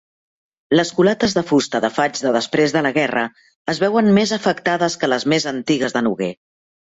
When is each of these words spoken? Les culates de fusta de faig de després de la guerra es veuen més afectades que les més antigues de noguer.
Les 0.77 0.91
culates 0.99 1.35
de 1.39 1.43
fusta 1.51 1.81
de 1.85 1.91
faig 1.97 2.21
de 2.27 2.31
després 2.37 2.73
de 2.77 2.83
la 2.87 2.93
guerra 2.95 3.27
es 3.75 3.83
veuen 3.85 4.11
més 4.17 4.33
afectades 4.39 4.97
que 5.05 5.11
les 5.15 5.27
més 5.35 5.47
antigues 5.55 5.97
de 5.99 6.05
noguer. 6.09 6.33